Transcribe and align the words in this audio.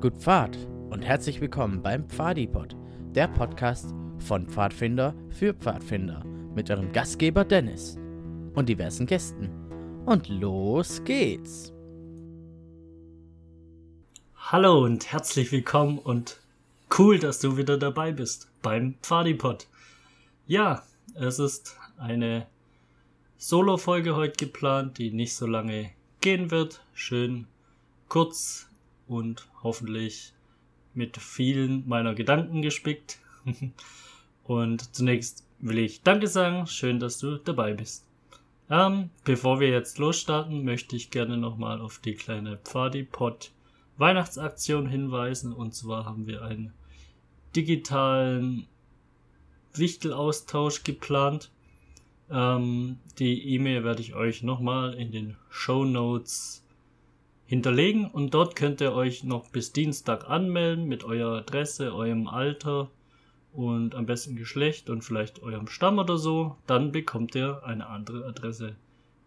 Gut 0.00 0.16
Pfad 0.16 0.56
und 0.90 1.02
herzlich 1.02 1.40
willkommen 1.40 1.82
beim 1.82 2.08
Pfadipod, 2.08 2.76
der 3.16 3.26
Podcast 3.26 3.92
von 4.20 4.46
Pfadfinder 4.46 5.12
für 5.28 5.52
Pfadfinder 5.52 6.24
mit 6.54 6.70
eurem 6.70 6.92
Gastgeber 6.92 7.44
Dennis 7.44 7.98
und 8.54 8.68
diversen 8.68 9.06
Gästen. 9.06 9.50
Und 10.06 10.28
los 10.28 11.02
geht's! 11.02 11.72
Hallo 14.36 14.84
und 14.84 15.10
herzlich 15.10 15.50
willkommen 15.50 15.98
und 15.98 16.38
cool, 16.96 17.18
dass 17.18 17.40
du 17.40 17.56
wieder 17.56 17.76
dabei 17.76 18.12
bist 18.12 18.52
beim 18.62 18.94
Pfadipod. 19.02 19.66
Ja, 20.46 20.84
es 21.16 21.40
ist 21.40 21.76
eine 21.96 22.46
Solo-Folge 23.36 24.14
heute 24.14 24.46
geplant, 24.46 24.98
die 24.98 25.10
nicht 25.10 25.34
so 25.34 25.48
lange 25.48 25.90
gehen 26.20 26.52
wird. 26.52 26.84
Schön 26.94 27.48
kurz 28.08 28.67
und 29.08 29.48
hoffentlich 29.62 30.32
mit 30.94 31.16
vielen 31.16 31.88
meiner 31.88 32.14
Gedanken 32.14 32.62
gespickt. 32.62 33.18
und 34.44 34.94
zunächst 34.94 35.44
will 35.60 35.78
ich 35.78 36.02
Danke 36.02 36.28
sagen. 36.28 36.66
Schön, 36.66 37.00
dass 37.00 37.18
du 37.18 37.36
dabei 37.36 37.74
bist. 37.74 38.04
Ähm, 38.70 39.10
bevor 39.24 39.60
wir 39.60 39.70
jetzt 39.70 39.98
losstarten, 39.98 40.64
möchte 40.64 40.94
ich 40.94 41.10
gerne 41.10 41.36
nochmal 41.36 41.80
auf 41.80 41.98
die 41.98 42.14
kleine 42.14 42.58
Pfadipod 42.58 43.50
Weihnachtsaktion 43.96 44.86
hinweisen. 44.86 45.52
Und 45.52 45.74
zwar 45.74 46.04
haben 46.04 46.26
wir 46.26 46.42
einen 46.42 46.72
digitalen 47.56 48.66
Wichtelaustausch 49.72 50.84
geplant. 50.84 51.50
Ähm, 52.30 52.98
die 53.18 53.54
E-Mail 53.54 53.84
werde 53.84 54.02
ich 54.02 54.14
euch 54.14 54.42
nochmal 54.42 54.94
in 54.94 55.12
den 55.12 55.36
Show 55.48 55.84
Notes 55.84 56.62
hinterlegen 57.48 58.04
und 58.04 58.34
dort 58.34 58.56
könnt 58.56 58.82
ihr 58.82 58.92
euch 58.92 59.24
noch 59.24 59.48
bis 59.48 59.72
Dienstag 59.72 60.28
anmelden 60.28 60.84
mit 60.84 61.02
eurer 61.02 61.38
Adresse, 61.38 61.94
eurem 61.94 62.28
Alter 62.28 62.90
und 63.54 63.94
am 63.94 64.04
besten 64.04 64.36
Geschlecht 64.36 64.90
und 64.90 65.02
vielleicht 65.02 65.42
eurem 65.42 65.66
Stamm 65.66 65.98
oder 65.98 66.18
so. 66.18 66.56
Dann 66.66 66.92
bekommt 66.92 67.34
ihr 67.34 67.62
eine 67.64 67.86
andere 67.86 68.26
Adresse 68.26 68.76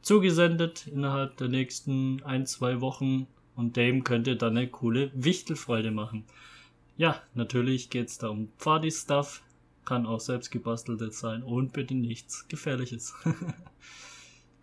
zugesendet 0.04 0.86
innerhalb 0.86 1.36
der 1.38 1.48
nächsten 1.48 2.22
ein, 2.24 2.46
zwei 2.46 2.80
Wochen 2.80 3.26
und 3.56 3.76
dem 3.76 4.04
könnt 4.04 4.28
ihr 4.28 4.36
dann 4.36 4.56
eine 4.56 4.68
coole 4.68 5.12
Wichtelfreude 5.16 5.90
machen. 5.90 6.24
Ja, 6.98 7.20
natürlich 7.34 7.90
geht's 7.90 8.20
da 8.20 8.30
um 8.30 8.50
Pfadi-Stuff, 8.60 9.42
kann 9.84 10.06
auch 10.06 10.20
selbst 10.20 10.52
gebasteltes 10.52 11.20
sein 11.20 11.42
und 11.42 11.74
bitte 11.74 11.96
nichts 11.96 12.48
Gefährliches. 12.48 13.16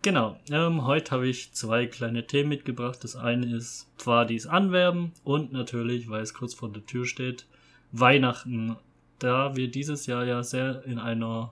Genau, 0.01 0.39
ähm, 0.49 0.85
heute 0.85 1.11
habe 1.11 1.27
ich 1.27 1.51
zwei 1.51 1.85
kleine 1.85 2.25
Themen 2.25 2.47
mitgebracht. 2.47 3.03
Das 3.03 3.17
eine 3.17 3.53
ist 3.53 3.85
Pfadis 3.97 4.47
anwerben 4.47 5.11
und 5.25 5.51
natürlich, 5.51 6.09
weil 6.09 6.21
es 6.21 6.33
kurz 6.33 6.53
vor 6.53 6.71
der 6.71 6.85
Tür 6.85 7.05
steht, 7.05 7.47
Weihnachten. 7.91 8.77
Da 9.19 9.57
wir 9.57 9.69
dieses 9.69 10.05
Jahr 10.05 10.23
ja 10.23 10.41
sehr 10.41 10.85
in 10.85 10.99
einer 10.99 11.51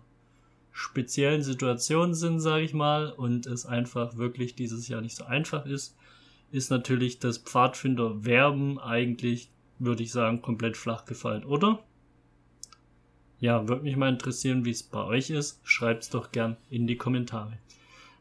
speziellen 0.71 1.43
Situation 1.43 2.13
sind, 2.13 2.39
sage 2.39 2.63
ich 2.63 2.73
mal, 2.73 3.11
und 3.11 3.45
es 3.47 3.65
einfach 3.65 4.15
wirklich 4.15 4.55
dieses 4.55 4.87
Jahr 4.87 5.01
nicht 5.01 5.17
so 5.17 5.25
einfach 5.25 5.65
ist, 5.65 5.97
ist 6.49 6.71
natürlich 6.71 7.19
das 7.19 7.39
Pfadfinder-Werben 7.39 8.79
eigentlich, 8.79 9.49
würde 9.77 10.03
ich 10.03 10.13
sagen, 10.13 10.41
komplett 10.41 10.77
flach 10.77 11.03
gefallen, 11.03 11.43
oder? 11.43 11.83
Ja, 13.41 13.67
würde 13.67 13.83
mich 13.83 13.97
mal 13.97 14.07
interessieren, 14.07 14.63
wie 14.63 14.71
es 14.71 14.83
bei 14.83 15.03
euch 15.03 15.31
ist. 15.31 15.59
Schreibt 15.63 16.03
es 16.03 16.09
doch 16.09 16.31
gern 16.31 16.55
in 16.69 16.87
die 16.87 16.95
Kommentare. 16.95 17.57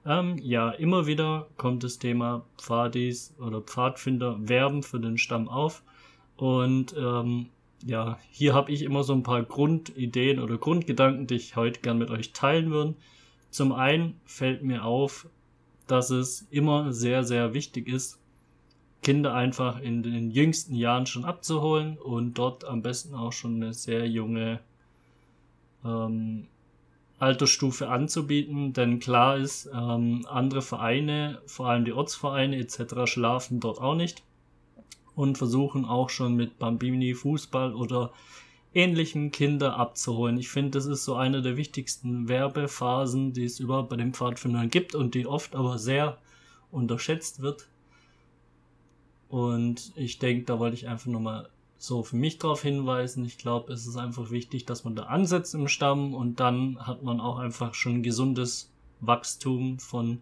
Ähm, 0.07 0.39
ja, 0.39 0.71
immer 0.71 1.07
wieder 1.07 1.49
kommt 1.57 1.83
das 1.83 1.99
Thema 1.99 2.47
Pfadis 2.59 3.35
oder 3.41 3.61
Pfadfinder 3.61 4.37
werben 4.49 4.85
für 4.85 5.01
den 5.01 5.19
Stamm 5.19 5.49
auf. 5.49 5.83
Und 6.37 6.95
ähm, 6.97 7.47
ja, 7.85 8.19
hier 8.31 8.55
habe 8.55 8.71
ich 8.71 8.83
immer 8.83 9.03
so 9.03 9.13
ein 9.15 9.25
paar 9.25 9.43
Grundideen 9.43 10.39
oder 10.39 10.59
Grundgedanken, 10.59 11.27
die 11.27 11.35
ich 11.35 11.57
heute 11.57 11.81
gern 11.81 11.99
mit 11.99 12.11
euch 12.11 12.33
teilen 12.33 12.71
würde. 12.71 12.95
Zum 13.51 13.73
einen 13.73 14.21
fällt 14.25 14.63
mir 14.63 14.85
auf, 14.85 15.29
dass 15.89 16.11
es 16.11 16.47
immer 16.51 16.93
sehr, 16.93 17.25
sehr 17.25 17.53
wichtig 17.53 17.89
ist, 17.89 18.21
Kinder 19.03 19.35
einfach 19.35 19.81
in 19.81 20.03
den 20.03 20.31
jüngsten 20.31 20.75
Jahren 20.75 21.07
schon 21.07 21.25
abzuholen 21.25 21.97
und 21.99 22.35
dort 22.35 22.65
am 22.65 22.83
besten 22.83 23.15
auch 23.15 23.33
schon 23.33 23.57
eine 23.57 23.73
sehr 23.73 24.09
junge 24.09 24.61
ähm, 25.85 26.49
Altersstufe 27.19 27.89
anzubieten, 27.89 28.73
denn 28.73 28.99
klar 28.99 29.39
ist, 29.39 29.71
ähm, 29.73 30.27
andere 30.29 30.63
Vereine, 30.63 31.41
vor 31.47 31.69
allem 31.69 31.85
die 31.85 31.93
Ortsvereine 31.93 32.57
etc., 32.59 33.07
schlafen 33.07 33.61
dort 33.61 33.81
auch 33.81 33.95
nicht 33.95 34.23
und 35.15 35.39
versuchen 35.39 35.87
auch 35.87 36.11
schon 36.11 36.35
mit 36.35 36.59
Bambini 36.59 37.15
Fußball 37.15 37.75
oder 37.75 38.13
ähnlichen 38.75 39.33
Kinder 39.33 39.77
abzuholen. 39.77 40.37
Ich 40.37 40.51
finde, 40.51 40.73
das 40.73 40.85
ist 40.85 41.05
so 41.05 41.15
eine 41.15 41.41
der 41.41 41.57
wichtigsten 41.57 42.29
Werbephasen, 42.29 43.33
die 43.33 43.45
es 43.45 43.59
überhaupt 43.59 43.89
bei 43.89 43.97
den 43.97 44.13
Pfadfindern 44.13 44.69
gibt 44.69 44.95
und 44.95 45.15
die 45.15 45.27
oft 45.27 45.57
aber 45.57 45.79
sehr 45.79 46.19
unterschätzt 46.71 47.41
wird. 47.41 47.69
Und 49.29 49.93
ich 49.97 50.19
denke, 50.19 50.45
da 50.45 50.59
wollte 50.59 50.77
ich 50.77 50.87
einfach 50.87 51.07
nochmal 51.07 51.49
so 51.79 52.03
für 52.03 52.17
mich 52.17 52.39
darauf 52.39 52.63
hinweisen. 52.63 53.25
Ich 53.25 53.39
glaube, 53.39 53.73
es 53.73 53.87
ist 53.87 53.97
einfach 53.97 54.31
wichtig, 54.31 54.65
dass 54.67 54.85
man 54.85 54.97
da 54.97 55.05
ansetzt 55.05 55.55
im 55.55 55.69
Stamm 55.69 56.15
und 56.15 56.41
dann 56.41 56.87
hat 56.87 57.03
man 57.03 57.21
auch 57.21 57.39
einfach 57.39 57.75
schon 57.75 58.03
gesundes 58.03 58.71
Wachstum 59.01 59.79
von 59.79 60.21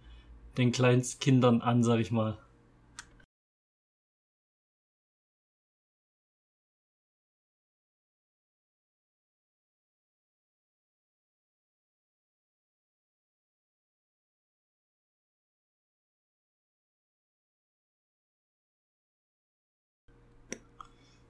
den 0.57 0.73
Kleinstkindern 0.73 1.63
an, 1.63 1.83
sag 1.83 2.01
ich 2.01 2.11
mal. 2.11 2.37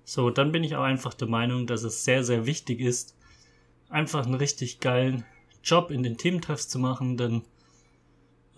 So, 0.04 0.31
dann 0.31 0.53
bin 0.53 0.65
ich 0.65 0.76
auch 0.76 0.82
einfach 0.82 1.15
der 1.15 1.28
Meinung, 1.28 1.66
dass 1.66 1.82
es 1.82 2.04
sehr, 2.04 2.25
sehr 2.25 2.47
wichtig 2.47 2.81
ist, 2.81 3.16
einfach 3.88 4.26
einen 4.26 4.34
richtig 4.34 4.81
geilen 4.81 5.25
Job 5.62 5.91
in 5.91 6.03
den 6.03 6.19
Teamtreffs 6.19 6.69
zu 6.69 6.78
machen, 6.78 7.16
denn 7.16 7.42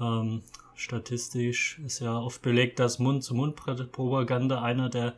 ähm, 0.01 0.43
statistisch 0.75 1.79
ist 1.85 2.01
ja 2.01 2.19
oft 2.19 2.43
belegt, 2.43 2.81
dass 2.81 2.99
Mund-zu-Mund-Propaganda 2.99 4.61
einer 4.63 4.89
der 4.89 5.15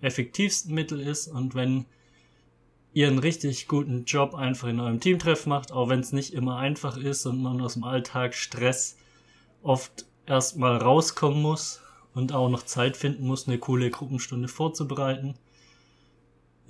effektivsten 0.00 0.74
Mittel 0.74 1.00
ist 1.00 1.28
und 1.28 1.54
wenn 1.54 1.86
ihr 2.92 3.06
einen 3.06 3.18
richtig 3.20 3.68
guten 3.68 4.04
Job 4.04 4.34
einfach 4.34 4.68
in 4.68 4.80
eurem 4.80 4.98
Teamtreff 4.98 5.46
macht, 5.46 5.70
auch 5.70 5.88
wenn 5.88 6.00
es 6.00 6.12
nicht 6.12 6.34
immer 6.34 6.56
einfach 6.56 6.96
ist 6.96 7.26
und 7.26 7.40
man 7.40 7.60
aus 7.60 7.74
dem 7.74 7.84
Alltag 7.84 8.34
Stress 8.34 8.96
oft 9.62 10.06
erstmal 10.26 10.78
rauskommen 10.78 11.40
muss 11.40 11.80
und 12.14 12.32
auch 12.32 12.48
noch 12.48 12.64
Zeit 12.64 12.96
finden 12.96 13.26
muss, 13.26 13.46
eine 13.46 13.58
coole 13.58 13.90
Gruppenstunde 13.90 14.48
vorzubereiten, 14.48 15.34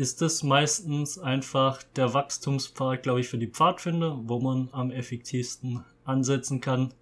ist 0.01 0.23
das 0.23 0.43
meistens 0.43 1.19
einfach 1.19 1.83
der 1.83 2.15
Wachstumspfad, 2.15 3.03
glaube 3.03 3.21
ich, 3.21 3.29
für 3.29 3.37
die 3.37 3.47
Pfadfinder, 3.47 4.19
wo 4.23 4.41
man 4.41 4.71
am 4.73 4.91
effektivsten 4.91 5.85
ansetzen 6.05 6.63
kann 6.63 6.95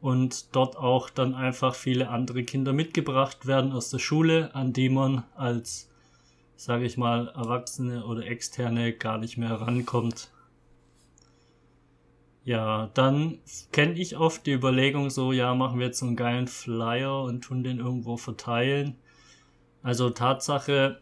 und 0.00 0.54
dort 0.54 0.76
auch 0.76 1.10
dann 1.10 1.34
einfach 1.34 1.74
viele 1.74 2.08
andere 2.08 2.44
Kinder 2.44 2.72
mitgebracht 2.72 3.46
werden 3.46 3.72
aus 3.72 3.90
der 3.90 3.98
Schule, 3.98 4.54
an 4.54 4.72
die 4.72 4.88
man 4.88 5.24
als, 5.34 5.90
sage 6.54 6.84
ich 6.84 6.96
mal, 6.96 7.28
Erwachsene 7.34 8.06
oder 8.06 8.24
Externe 8.24 8.92
gar 8.92 9.18
nicht 9.18 9.36
mehr 9.36 9.60
rankommt. 9.60 10.30
Ja, 12.44 12.90
dann 12.94 13.38
kenne 13.72 13.94
ich 13.94 14.16
oft 14.16 14.46
die 14.46 14.52
Überlegung 14.52 15.10
so, 15.10 15.32
ja, 15.32 15.52
machen 15.56 15.80
wir 15.80 15.86
jetzt 15.86 15.98
so 15.98 16.06
einen 16.06 16.14
geilen 16.14 16.46
Flyer 16.46 17.24
und 17.24 17.42
tun 17.42 17.64
den 17.64 17.80
irgendwo 17.80 18.16
verteilen. 18.16 18.96
Also 19.82 20.10
Tatsache, 20.10 21.00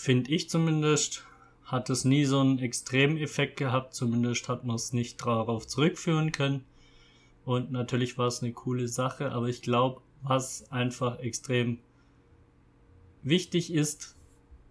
finde 0.00 0.30
ich 0.30 0.48
zumindest, 0.48 1.24
hat 1.64 1.90
es 1.90 2.04
nie 2.04 2.24
so 2.24 2.40
einen 2.40 2.58
extremen 2.58 3.16
Effekt 3.18 3.56
gehabt. 3.56 3.94
Zumindest 3.94 4.48
hat 4.48 4.64
man 4.64 4.76
es 4.76 4.92
nicht 4.92 5.20
darauf 5.24 5.66
zurückführen 5.66 6.32
können. 6.32 6.64
Und 7.44 7.70
natürlich 7.70 8.18
war 8.18 8.26
es 8.26 8.42
eine 8.42 8.52
coole 8.52 8.88
Sache, 8.88 9.32
aber 9.32 9.48
ich 9.48 9.62
glaube, 9.62 10.00
was 10.22 10.70
einfach 10.72 11.20
extrem 11.20 11.78
wichtig 13.22 13.72
ist, 13.72 14.16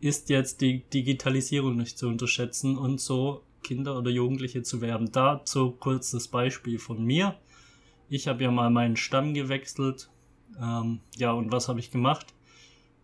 ist 0.02 0.30
jetzt 0.30 0.62
die 0.62 0.84
Digitalisierung 0.90 1.78
nicht 1.78 1.98
zu 1.98 2.08
unterschätzen 2.08 2.78
und 2.78 3.00
so 3.00 3.44
Kinder 3.64 3.98
oder 3.98 4.12
Jugendliche 4.12 4.62
zu 4.62 4.82
werben. 4.82 5.12
Dazu 5.12 5.72
kurz 5.72 6.12
das 6.12 6.28
Beispiel 6.28 6.78
von 6.78 7.04
mir. 7.04 7.36
Ich 8.10 8.28
habe 8.28 8.44
ja 8.44 8.52
mal 8.52 8.70
meinen 8.70 8.98
Stamm 8.98 9.34
gewechselt. 9.34 10.10
Ähm, 10.62 11.00
ja, 11.16 11.32
und 11.32 11.52
was 11.52 11.68
habe 11.68 11.80
ich 11.80 11.92
gemacht? 11.92 12.35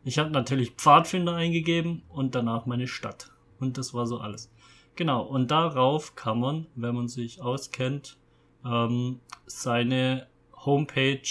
Ich 0.04 0.18
habe 0.18 0.32
natürlich 0.32 0.72
Pfadfinder 0.72 1.36
eingegeben 1.36 2.04
und 2.10 2.34
danach 2.34 2.66
meine 2.66 2.88
Stadt. 2.88 3.32
Und 3.60 3.78
das 3.78 3.94
war 3.94 4.08
so 4.08 4.20
alles. 4.20 4.52
Genau, 4.96 5.24
und 5.24 5.52
darauf 5.52 6.16
kann 6.16 6.40
man, 6.40 6.68
wenn 6.76 6.96
man 6.96 7.08
sich 7.08 7.42
auskennt, 7.42 8.18
ähm, 8.66 9.20
seine 9.46 10.28
Homepage 10.54 11.22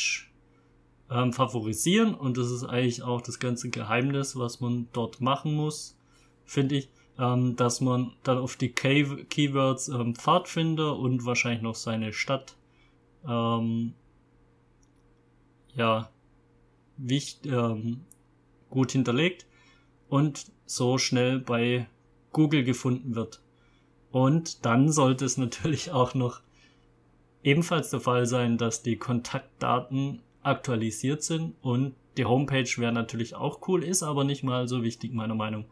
ähm, 1.11 1.33
favorisieren 1.33 2.15
und 2.15 2.37
das 2.37 2.51
ist 2.51 2.65
eigentlich 2.65 3.03
auch 3.03 3.21
das 3.21 3.39
ganze 3.39 3.71
Geheimnis, 3.71 4.37
was 4.37 4.61
man 4.61 4.89
dort 4.93 5.21
machen 5.21 5.55
muss, 5.55 5.99
finde 6.45 6.77
ich, 6.77 6.89
ähm, 7.19 7.57
dass 7.57 7.81
man 7.81 8.13
dann 8.23 8.39
auf 8.39 8.57
die 8.57 8.71
Key 8.73 9.25
Keywords 9.25 9.89
ähm, 9.89 10.15
Pfadfinder 10.15 10.97
und 10.97 11.25
wahrscheinlich 11.27 11.63
noch 11.63 11.75
seine 11.75 12.13
Stadt 12.13 12.57
ähm, 13.29 13.95
ja 15.75 16.11
wichtig, 16.97 17.53
ähm, 17.53 18.07
gut 18.71 18.93
hinterlegt 18.93 19.47
und 20.09 20.47
so 20.67 20.99
schnell 20.99 21.39
bei 21.41 21.89
Google 22.33 22.65
gefunden 22.65 23.15
wird. 23.15 23.43
Und 24.11 24.65
dann 24.65 24.91
sollte 24.91 25.25
es 25.25 25.37
natürlich 25.37 25.91
auch 25.91 26.15
noch 26.15 26.41
ebenfalls 27.43 27.91
der 27.91 28.01
Fall 28.01 28.27
sein, 28.27 28.59
dass 28.59 28.83
die 28.83 28.97
Kontaktdaten 28.97 30.23
aktualisiert 30.43 31.23
sind 31.23 31.55
und 31.63 31.95
die 32.17 32.25
Homepage 32.25 32.69
wäre 32.77 32.93
natürlich 32.93 33.35
auch 33.35 33.67
cool, 33.69 33.85
ist 33.85 34.03
aber 34.03 34.25
nicht 34.25 34.43
mal 34.43 34.69
so 34.69 34.83
wichtig 34.83 35.13
meiner 35.13 35.35
Meinung. 35.35 35.67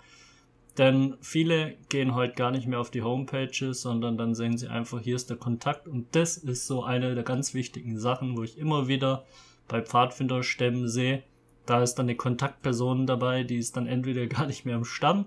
Denn 0.78 1.16
viele 1.20 1.74
gehen 1.88 2.14
heute 2.14 2.34
gar 2.34 2.52
nicht 2.52 2.68
mehr 2.68 2.78
auf 2.78 2.90
die 2.90 3.02
Homepages, 3.02 3.82
sondern 3.82 4.16
dann 4.16 4.36
sehen 4.36 4.56
sie 4.56 4.68
einfach, 4.68 5.00
hier 5.00 5.16
ist 5.16 5.28
der 5.28 5.36
Kontakt 5.36 5.88
und 5.88 6.06
das 6.14 6.36
ist 6.36 6.68
so 6.68 6.84
eine 6.84 7.16
der 7.16 7.24
ganz 7.24 7.52
wichtigen 7.52 7.98
Sachen, 7.98 8.36
wo 8.36 8.44
ich 8.44 8.56
immer 8.56 8.86
wieder 8.86 9.24
bei 9.66 9.82
Pfadfinderstämmen 9.82 10.88
sehe. 10.88 11.24
Da 11.68 11.82
ist 11.82 11.96
dann 11.96 12.06
eine 12.06 12.16
Kontaktperson 12.16 13.06
dabei, 13.06 13.44
die 13.44 13.56
ist 13.56 13.76
dann 13.76 13.86
entweder 13.86 14.26
gar 14.26 14.46
nicht 14.46 14.64
mehr 14.64 14.76
im 14.76 14.84
Stamm 14.84 15.26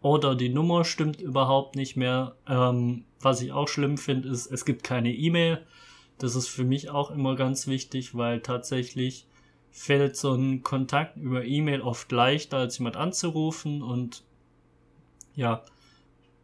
oder 0.00 0.34
die 0.34 0.48
Nummer 0.48 0.84
stimmt 0.84 1.20
überhaupt 1.20 1.74
nicht 1.74 1.96
mehr. 1.96 2.36
Ähm, 2.46 3.04
was 3.20 3.42
ich 3.42 3.52
auch 3.52 3.68
schlimm 3.68 3.98
finde, 3.98 4.28
ist, 4.28 4.46
es 4.46 4.64
gibt 4.64 4.84
keine 4.84 5.12
E-Mail. 5.12 5.66
Das 6.18 6.36
ist 6.36 6.48
für 6.48 6.64
mich 6.64 6.90
auch 6.90 7.10
immer 7.10 7.34
ganz 7.34 7.66
wichtig, 7.66 8.14
weil 8.14 8.40
tatsächlich 8.40 9.26
fällt 9.70 10.16
so 10.16 10.34
ein 10.34 10.62
Kontakt 10.62 11.16
über 11.16 11.44
E-Mail 11.44 11.80
oft 11.80 12.10
leichter, 12.12 12.58
als 12.58 12.78
jemand 12.78 12.96
anzurufen. 12.96 13.82
Und 13.82 14.24
ja, 15.34 15.64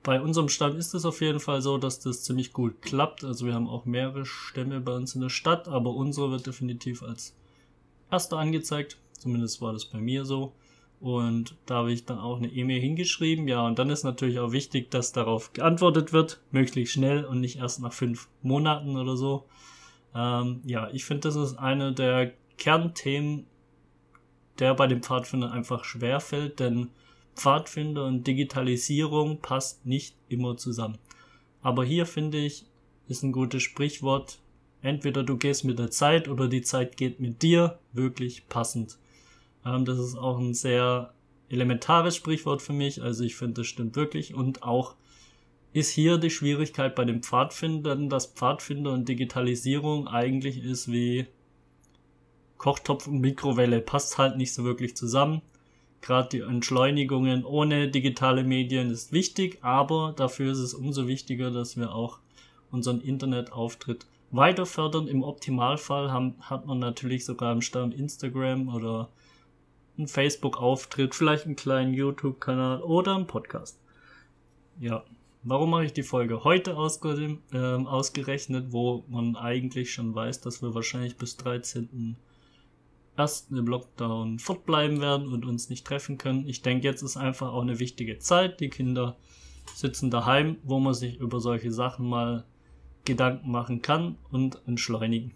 bei 0.03 0.21
unserem 0.21 0.49
Stamm 0.49 0.77
ist 0.77 0.95
es 0.95 1.05
auf 1.05 1.21
jeden 1.21 1.41
Fall 1.41 1.63
so, 1.63 1.79
dass 1.79 2.01
das 2.01 2.25
ziemlich 2.25 2.53
gut 2.53 2.83
klappt. 2.83 3.25
Also 3.25 3.47
wir 3.47 3.55
haben 3.55 3.69
auch 3.69 3.85
mehrere 3.85 4.27
Stämme 4.27 4.81
bei 4.81 4.95
uns 4.95 5.15
in 5.15 5.21
der 5.21 5.31
Stadt, 5.31 5.69
aber 5.69 5.95
unsere 5.95 6.31
wird 6.33 6.47
definitiv 6.47 7.03
als 7.03 7.37
erster 8.15 8.39
angezeigt. 8.39 8.99
Zumindest 9.13 9.61
war 9.61 9.73
das 9.73 9.85
bei 9.87 9.99
mir 9.99 10.25
so. 10.25 10.53
Und 11.01 11.57
da 11.67 11.77
habe 11.77 11.93
ich 11.93 12.07
dann 12.07 12.19
auch 12.19 12.39
eine 12.39 12.49
E-Mail 12.49 12.81
hingeschrieben. 12.81 13.47
Ja, 13.47 13.67
und 13.67 13.79
dann 13.79 13.91
ist 13.91 14.05
natürlich 14.05 14.39
auch 14.39 14.53
wichtig, 14.53 14.91
dass 14.91 15.13
darauf 15.13 15.53
geantwortet 15.53 16.13
wird, 16.13 16.41
möglichst 16.51 16.95
schnell 16.95 17.25
und 17.25 17.41
nicht 17.41 17.59
erst 17.59 17.81
nach 17.81 17.93
fünf 17.93 18.29
Monaten 18.43 18.97
oder 18.97 19.17
so. 19.17 19.45
Ähm, 20.15 20.63
ja, 20.65 20.89
ich 20.93 21.05
finde, 21.05 21.23
das 21.23 21.37
ist 21.37 21.57
eine 21.57 21.93
der 21.93 22.33
Kernthemen, 22.57 23.47
der 24.59 24.75
bei 24.75 24.87
dem 24.87 25.03
Pfadfinder 25.03 25.51
einfach 25.51 25.85
schwerfällt, 25.85 26.61
denn 26.61 26.91
Pfadfinder 27.35 28.07
und 28.07 28.27
Digitalisierung 28.27 29.41
passt 29.41 29.85
nicht 29.85 30.17
immer 30.29 30.57
zusammen. 30.57 30.99
Aber 31.61 31.85
hier 31.85 32.07
finde 32.07 32.39
ich, 32.39 32.67
ist 33.09 33.25
ein 33.25 33.33
gutes 33.33 33.63
Sprichwort. 33.63 34.39
Entweder 34.85 35.23
du 35.23 35.39
gehst 35.39 35.65
mit 35.65 35.79
der 35.79 35.91
Zeit 35.91 36.29
oder 36.29 36.47
die 36.47 36.61
Zeit 36.61 36.99
geht 36.99 37.19
mit 37.19 37.41
dir 37.41 37.79
wirklich 37.95 38.51
passend. 38.51 38.99
Ähm, 39.65 39.87
das 39.87 39.99
ist 39.99 40.15
auch 40.15 40.39
ein 40.39 40.53
sehr 40.53 41.15
elementares 41.49 42.17
Sprichwort 42.17 42.61
für 42.61 42.75
mich. 42.75 43.01
Also 43.01 43.25
ich 43.25 43.35
finde, 43.35 43.63
das 43.63 43.67
stimmt 43.67 43.97
wirklich. 43.97 44.35
Und 44.35 44.63
auch 44.63 44.95
ist 45.73 45.91
hier 45.91 46.19
die 46.19 46.29
Schwierigkeit 46.29 46.95
bei 46.95 47.07
den 47.07 47.23
Pfadfindern, 47.23 48.11
dass 48.11 48.27
Pfadfinder 48.27 48.93
und 48.93 49.09
Digitalisierung 49.09 50.07
eigentlich 50.07 50.63
ist 50.63 50.93
wie 50.93 51.29
Kochtopf 52.59 53.07
und 53.07 53.21
Mikrowelle. 53.21 53.81
Passt 53.81 54.19
halt 54.19 54.37
nicht 54.37 54.53
so 54.53 54.65
wirklich 54.65 54.95
zusammen. 54.99 55.41
Gerade 56.03 56.29
die 56.29 56.41
Entschleunigungen 56.41 57.47
ohne 57.47 57.89
digitale 57.89 58.45
Medien 58.45 58.91
ist 58.91 59.13
wichtig, 59.13 59.61
aber 59.63 60.13
dafür 60.15 60.53
ist 60.53 60.59
es 60.59 60.75
umso 60.75 61.07
wichtiger, 61.07 61.51
dass 61.51 61.79
wir 61.79 61.95
auch 61.95 62.19
unseren 62.71 63.01
Internetauftritt 63.01 64.07
weiter 64.31 64.67
fördern. 64.67 65.09
Im 65.09 65.23
Optimalfall 65.23 66.11
haben, 66.11 66.35
hat 66.41 66.67
man 66.67 66.79
natürlich 66.79 67.25
sogar 67.25 67.53
im 67.53 67.61
Stamm 67.61 67.93
Instagram 67.93 68.69
oder 68.69 69.09
einen 69.97 70.09
Facebook-Auftritt, 70.09 71.15
vielleicht 71.15 71.47
einen 71.47 71.57
kleinen 71.57 71.95
YouTube-Kanal 71.95 72.83
oder 72.83 73.15
einen 73.15 73.27
Podcast. 73.27 73.79
Ja, 74.81 75.05
warum 75.45 75.71
mache 75.71 75.85
ich 75.85 75.93
die 75.93 76.03
Folge 76.03 76.43
heute 76.43 76.77
ausge 76.77 77.39
äh, 77.53 77.59
ausgerechnet, 77.59 78.73
wo 78.73 79.05
man 79.09 79.37
eigentlich 79.37 79.93
schon 79.93 80.15
weiß, 80.15 80.41
dass 80.41 80.63
wir 80.63 80.75
wahrscheinlich 80.75 81.17
bis 81.17 81.37
13. 81.37 82.17
ersten 83.17 83.57
im 83.57 83.67
Lockdown 83.67 84.41
fortbleiben 84.41 85.01
werden 85.01 85.33
und 85.33 85.45
uns 85.45 85.69
nicht 85.69 85.87
treffen 85.87 86.19
können. 86.19 86.49
Ich 86.49 86.63
denke, 86.63 86.87
jetzt 86.89 87.03
ist 87.03 87.17
einfach 87.17 87.53
auch 87.53 87.63
eine 87.63 87.79
wichtige 87.79 88.19
Zeit. 88.19 88.59
Die 88.59 88.71
Kinder 88.71 89.17
sitzen 89.75 90.11
daheim, 90.11 90.57
wo 90.65 90.81
man 90.81 90.95
sich 90.95 91.21
über 91.21 91.39
solche 91.39 91.71
Sachen 91.71 92.09
mal 92.09 92.45
Gedanken 93.05 93.51
machen 93.51 93.83
kann 93.83 94.17
und 94.31 94.61
entschleunigen 94.67 95.33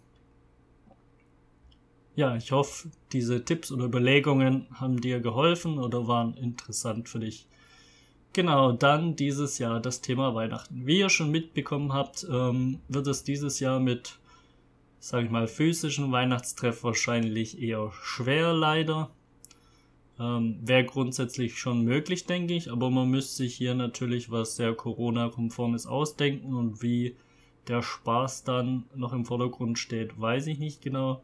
ja, 2.18 2.34
ich 2.34 2.50
hoffe, 2.50 2.88
diese 3.12 3.44
Tipps 3.44 3.70
oder 3.70 3.84
Überlegungen 3.84 4.66
haben 4.74 5.00
dir 5.00 5.20
geholfen 5.20 5.78
oder 5.78 6.08
waren 6.08 6.34
interessant 6.34 7.08
für 7.08 7.20
dich. 7.20 7.46
Genau, 8.32 8.72
dann 8.72 9.14
dieses 9.14 9.58
Jahr 9.58 9.78
das 9.78 10.00
Thema 10.00 10.34
Weihnachten. 10.34 10.84
Wie 10.84 10.98
ihr 10.98 11.10
schon 11.10 11.30
mitbekommen 11.30 11.92
habt, 11.92 12.26
ähm, 12.28 12.80
wird 12.88 13.06
es 13.06 13.22
dieses 13.22 13.60
Jahr 13.60 13.78
mit, 13.78 14.18
sag 14.98 15.26
ich 15.26 15.30
mal, 15.30 15.46
physischen 15.46 16.10
Weihnachtstreff 16.10 16.82
wahrscheinlich 16.82 17.62
eher 17.62 17.92
schwer, 18.02 18.52
leider. 18.52 19.10
Ähm, 20.18 20.58
Wäre 20.60 20.86
grundsätzlich 20.86 21.56
schon 21.56 21.84
möglich, 21.84 22.26
denke 22.26 22.54
ich, 22.54 22.72
aber 22.72 22.90
man 22.90 23.08
müsste 23.08 23.36
sich 23.36 23.54
hier 23.54 23.76
natürlich 23.76 24.28
was 24.28 24.56
sehr 24.56 24.74
Corona-konformes 24.74 25.86
ausdenken 25.86 26.52
und 26.52 26.82
wie 26.82 27.14
der 27.68 27.82
Spaß 27.82 28.44
dann 28.44 28.84
noch 28.94 29.12
im 29.12 29.24
Vordergrund 29.24 29.78
steht, 29.78 30.18
weiß 30.20 30.46
ich 30.46 30.58
nicht 30.58 30.82
genau. 30.82 31.22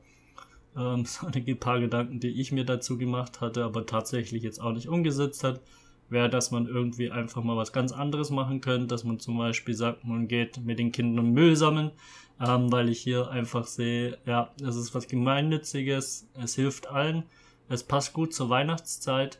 Ähm, 0.76 1.04
so 1.06 1.26
ein 1.26 1.58
paar 1.58 1.80
Gedanken, 1.80 2.20
die 2.20 2.40
ich 2.40 2.52
mir 2.52 2.64
dazu 2.64 2.98
gemacht 2.98 3.40
hatte, 3.40 3.64
aber 3.64 3.86
tatsächlich 3.86 4.42
jetzt 4.42 4.60
auch 4.60 4.72
nicht 4.72 4.88
umgesetzt 4.88 5.44
hat, 5.44 5.60
wäre, 6.08 6.28
dass 6.28 6.50
man 6.50 6.66
irgendwie 6.66 7.10
einfach 7.10 7.42
mal 7.42 7.56
was 7.56 7.72
ganz 7.72 7.92
anderes 7.92 8.30
machen 8.30 8.60
könnte, 8.60 8.86
dass 8.86 9.04
man 9.04 9.18
zum 9.18 9.38
Beispiel 9.38 9.74
sagt, 9.74 10.04
man 10.04 10.28
geht 10.28 10.58
mit 10.64 10.78
den 10.78 10.92
Kindern 10.92 11.30
Müll 11.30 11.56
sammeln, 11.56 11.92
ähm, 12.40 12.70
weil 12.70 12.88
ich 12.88 13.00
hier 13.00 13.30
einfach 13.30 13.66
sehe, 13.66 14.18
ja, 14.26 14.50
das 14.58 14.76
ist 14.76 14.94
was 14.94 15.08
Gemeinnütziges, 15.08 16.28
es 16.34 16.54
hilft 16.54 16.88
allen, 16.88 17.24
es 17.68 17.82
passt 17.82 18.12
gut 18.12 18.34
zur 18.34 18.50
Weihnachtszeit 18.50 19.38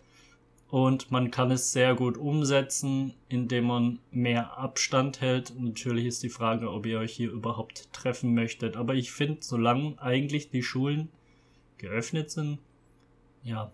und 0.75 1.13
man 1.13 1.31
kann 1.31 1.53
es 1.53 1.71
sehr 1.73 1.95
gut 1.95 2.19
umsetzen, 2.19 3.15
indem 3.29 3.67
man 3.67 4.01
mehr 4.11 4.59
Abstand 4.59 5.21
hält. 5.21 5.53
Natürlich 5.57 6.07
ist 6.07 6.25
die 6.25 6.29
Frage, 6.29 6.69
ob 6.73 6.85
ihr 6.85 6.99
euch 6.99 7.13
hier 7.13 7.31
überhaupt 7.31 7.93
treffen 7.93 8.35
möchtet, 8.35 8.77
aber 8.77 8.97
ich 8.97 9.13
finde, 9.13 9.37
solange 9.39 9.95
eigentlich 10.03 10.51
die 10.51 10.65
Schulen 10.65 11.11
geöffnet 11.79 12.33
sind, 12.33 12.59
ja, 13.45 13.71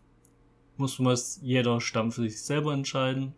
muss 0.77 0.99
man 0.99 1.15
es 1.15 1.41
jeder 1.43 1.81
Stamm 1.81 2.13
für 2.13 2.21
sich 2.21 2.43
selber 2.43 2.75
entscheiden 2.75 3.33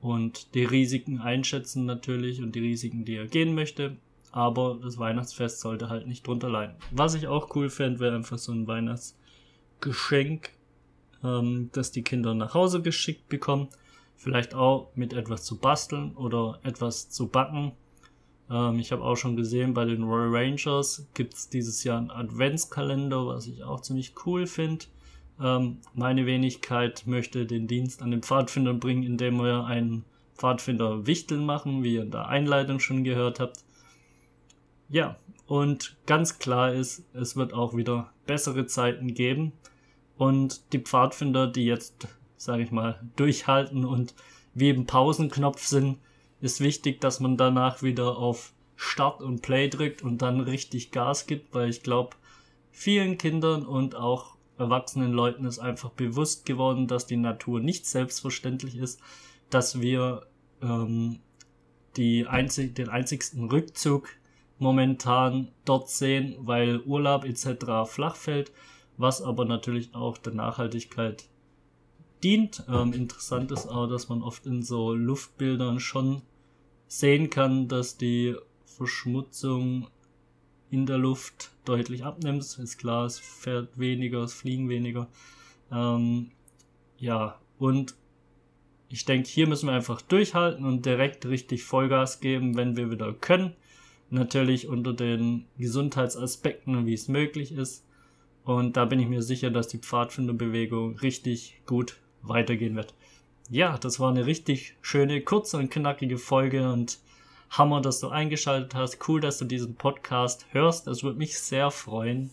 und 0.00 0.56
die 0.56 0.64
Risiken 0.64 1.20
einschätzen 1.20 1.86
natürlich 1.86 2.42
und 2.42 2.56
die 2.56 2.60
Risiken, 2.62 3.04
die 3.04 3.14
er 3.14 3.28
gehen 3.28 3.54
möchte. 3.54 3.96
Aber 4.32 4.80
das 4.82 4.98
Weihnachtsfest 4.98 5.60
sollte 5.60 5.88
halt 5.88 6.08
nicht 6.08 6.26
drunter 6.26 6.50
leiden. 6.50 6.74
Was 6.90 7.14
ich 7.14 7.28
auch 7.28 7.54
cool 7.54 7.70
fände, 7.70 8.00
wäre 8.00 8.16
einfach 8.16 8.38
so 8.38 8.50
ein 8.50 8.66
Weihnachtsgeschenk, 8.66 10.50
ähm, 11.24 11.70
das 11.72 11.90
die 11.90 12.02
Kinder 12.02 12.34
nach 12.34 12.54
Hause 12.54 12.82
geschickt 12.82 13.28
bekommen. 13.28 13.68
Vielleicht 14.16 14.54
auch 14.54 14.90
mit 14.94 15.12
etwas 15.12 15.44
zu 15.44 15.58
basteln 15.58 16.14
oder 16.14 16.60
etwas 16.62 17.10
zu 17.10 17.28
backen 17.28 17.72
ähm, 18.50 18.78
ich 18.78 18.92
habe 18.92 19.02
auch 19.02 19.16
schon 19.16 19.36
gesehen, 19.36 19.74
bei 19.74 19.84
den 19.84 20.02
Royal 20.02 20.34
Rangers 20.34 21.06
gibt 21.14 21.34
es 21.34 21.48
dieses 21.48 21.84
Jahr 21.84 21.98
einen 21.98 22.10
Adventskalender, 22.10 23.26
was 23.26 23.46
ich 23.46 23.62
auch 23.62 23.80
ziemlich 23.80 24.14
cool 24.26 24.46
finde. 24.46 24.86
Ähm, 25.40 25.78
meine 25.94 26.26
Wenigkeit 26.26 27.06
möchte 27.06 27.46
den 27.46 27.66
Dienst 27.66 28.02
an 28.02 28.10
den 28.10 28.22
Pfadfindern 28.22 28.80
bringen, 28.80 29.02
indem 29.02 29.38
wir 29.38 29.64
einen 29.64 30.04
Pfadfinder 30.36 31.06
Wichteln 31.06 31.44
machen, 31.44 31.82
wie 31.82 31.94
ihr 31.94 32.02
in 32.02 32.10
der 32.10 32.28
Einleitung 32.28 32.80
schon 32.80 33.04
gehört 33.04 33.40
habt. 33.40 33.64
Ja, 34.88 35.16
und 35.46 35.96
ganz 36.06 36.38
klar 36.38 36.72
ist, 36.72 37.04
es 37.14 37.36
wird 37.36 37.52
auch 37.52 37.76
wieder 37.76 38.12
bessere 38.26 38.66
Zeiten 38.66 39.14
geben. 39.14 39.52
Und 40.16 40.72
die 40.72 40.78
Pfadfinder, 40.78 41.46
die 41.46 41.64
jetzt, 41.64 42.08
sage 42.36 42.62
ich 42.62 42.70
mal, 42.70 43.00
durchhalten 43.16 43.84
und 43.84 44.14
wie 44.54 44.70
im 44.70 44.86
Pausenknopf 44.86 45.64
sind, 45.64 45.98
ist 46.40 46.60
wichtig, 46.60 47.00
dass 47.00 47.20
man 47.20 47.36
danach 47.36 47.82
wieder 47.82 48.18
auf 48.18 48.52
Start 48.76 49.22
und 49.22 49.42
Play 49.42 49.68
drückt 49.68 50.02
und 50.02 50.18
dann 50.22 50.40
richtig 50.40 50.90
Gas 50.90 51.26
gibt, 51.26 51.54
weil 51.54 51.70
ich 51.70 51.82
glaube, 51.82 52.16
vielen 52.70 53.18
Kindern 53.18 53.64
und 53.64 53.94
auch 53.94 54.36
erwachsenen 54.58 55.12
Leuten 55.12 55.44
ist 55.44 55.58
einfach 55.58 55.90
bewusst 55.90 56.46
geworden, 56.46 56.86
dass 56.86 57.06
die 57.06 57.16
Natur 57.16 57.60
nicht 57.60 57.86
selbstverständlich 57.86 58.76
ist, 58.76 59.00
dass 59.50 59.80
wir 59.80 60.26
ähm, 60.62 61.20
die 61.96 62.26
einzig, 62.26 62.74
den 62.74 62.88
einzigsten 62.88 63.44
Rückzug 63.44 64.08
momentan 64.58 65.48
dort 65.64 65.88
sehen, 65.88 66.36
weil 66.38 66.80
Urlaub 66.80 67.24
etc. 67.24 67.86
flach 67.86 68.16
fällt, 68.16 68.52
was 68.96 69.22
aber 69.22 69.44
natürlich 69.44 69.94
auch 69.94 70.18
der 70.18 70.34
Nachhaltigkeit 70.34 71.28
dient. 72.22 72.64
Ähm, 72.68 72.92
interessant 72.92 73.52
ist 73.52 73.66
auch, 73.66 73.86
dass 73.86 74.08
man 74.08 74.22
oft 74.22 74.46
in 74.46 74.62
so 74.62 74.94
Luftbildern 74.94 75.80
schon 75.80 76.22
sehen 76.86 77.30
kann, 77.30 77.68
dass 77.68 77.96
die 77.96 78.34
Verschmutzung 78.64 79.88
in 80.70 80.86
der 80.86 80.98
Luft 80.98 81.50
deutlich 81.64 82.04
abnimmt. 82.04 82.42
Ist 82.42 82.78
klar, 82.78 83.06
es 83.06 83.18
fährt 83.18 83.78
weniger, 83.78 84.22
es 84.22 84.32
fliegen 84.32 84.68
weniger. 84.68 85.08
Ähm, 85.70 86.30
ja, 86.98 87.38
und 87.58 87.94
ich 88.88 89.04
denke, 89.04 89.28
hier 89.28 89.46
müssen 89.46 89.66
wir 89.68 89.74
einfach 89.74 90.00
durchhalten 90.02 90.64
und 90.64 90.86
direkt 90.86 91.26
richtig 91.26 91.64
Vollgas 91.64 92.20
geben, 92.20 92.56
wenn 92.56 92.76
wir 92.76 92.90
wieder 92.90 93.12
können. 93.12 93.54
Natürlich 94.10 94.68
unter 94.68 94.92
den 94.92 95.46
Gesundheitsaspekten, 95.58 96.86
wie 96.86 96.94
es 96.94 97.08
möglich 97.08 97.52
ist. 97.52 97.84
Und 98.44 98.76
da 98.76 98.84
bin 98.84 99.00
ich 99.00 99.08
mir 99.08 99.22
sicher, 99.22 99.50
dass 99.50 99.68
die 99.68 99.78
Pfadfinderbewegung 99.78 100.98
richtig 100.98 101.60
gut 101.66 101.96
weitergehen 102.22 102.76
wird. 102.76 102.94
Ja, 103.50 103.78
das 103.78 104.00
war 104.00 104.10
eine 104.10 104.26
richtig 104.26 104.76
schöne, 104.80 105.20
kurze 105.20 105.58
und 105.58 105.70
knackige 105.70 106.18
Folge 106.18 106.70
und 106.70 106.98
Hammer, 107.50 107.80
dass 107.80 108.00
du 108.00 108.08
eingeschaltet 108.08 108.74
hast. 108.74 108.98
Cool, 109.08 109.20
dass 109.20 109.38
du 109.38 109.44
diesen 109.44 109.76
Podcast 109.76 110.46
hörst. 110.50 110.88
Es 110.88 111.02
würde 111.02 111.18
mich 111.18 111.38
sehr 111.38 111.70
freuen, 111.70 112.30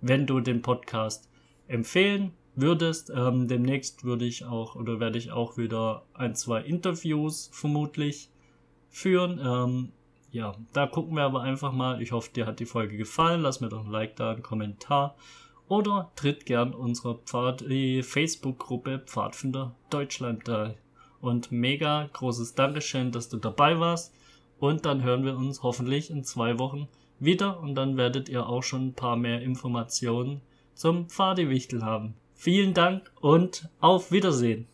wenn 0.00 0.26
du 0.26 0.40
den 0.40 0.62
Podcast 0.62 1.28
empfehlen 1.68 2.32
würdest. 2.54 3.10
Ähm, 3.14 3.48
demnächst 3.48 4.04
würde 4.04 4.24
ich 4.24 4.44
auch 4.44 4.74
oder 4.74 4.98
werde 4.98 5.18
ich 5.18 5.30
auch 5.30 5.56
wieder 5.56 6.04
ein, 6.14 6.34
zwei 6.34 6.62
Interviews 6.62 7.50
vermutlich 7.52 8.30
führen. 8.90 9.40
Ähm, 9.42 9.92
ja, 10.30 10.54
da 10.72 10.86
gucken 10.86 11.16
wir 11.16 11.22
aber 11.22 11.42
einfach 11.42 11.72
mal. 11.72 12.02
Ich 12.02 12.12
hoffe, 12.12 12.30
dir 12.32 12.46
hat 12.46 12.60
die 12.60 12.66
Folge 12.66 12.96
gefallen. 12.96 13.42
Lass 13.42 13.60
mir 13.60 13.68
doch 13.68 13.84
ein 13.84 13.90
Like 13.90 14.16
da, 14.16 14.32
einen 14.32 14.42
Kommentar. 14.42 15.16
Oder 15.68 16.12
tritt 16.14 16.46
gern 16.46 16.74
unserer 16.74 17.16
Pfad 17.16 17.62
Facebook-Gruppe 18.02 19.00
Pfadfinder 19.04 19.74
Deutschland 19.90 20.46
bei. 20.46 20.76
Und 21.20 21.50
mega 21.50 22.08
großes 22.12 22.54
Dankeschön, 22.54 23.10
dass 23.10 23.28
du 23.28 23.36
dabei 23.36 23.80
warst. 23.80 24.14
Und 24.58 24.86
dann 24.86 25.02
hören 25.02 25.24
wir 25.24 25.36
uns 25.36 25.62
hoffentlich 25.62 26.10
in 26.10 26.24
zwei 26.24 26.58
Wochen 26.58 26.88
wieder 27.18 27.60
und 27.60 27.74
dann 27.74 27.96
werdet 27.96 28.28
ihr 28.28 28.46
auch 28.46 28.62
schon 28.62 28.88
ein 28.88 28.94
paar 28.94 29.16
mehr 29.16 29.42
Informationen 29.42 30.40
zum 30.74 31.08
Pfadewichtel 31.08 31.82
haben. 31.84 32.14
Vielen 32.34 32.74
Dank 32.74 33.10
und 33.20 33.68
auf 33.80 34.12
Wiedersehen. 34.12 34.66